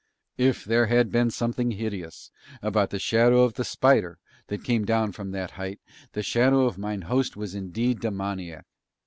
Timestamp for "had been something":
0.87-1.69